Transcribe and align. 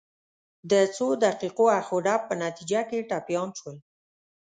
د 0.71 0.73
څو 0.95 1.07
دقیقو 1.25 1.65
اخ 1.79 1.87
و 1.95 1.97
ډب 2.05 2.21
په 2.29 2.35
نتیجه 2.43 2.81
کې 2.89 3.07
ټپیان 3.09 3.49
شول. 3.59 3.77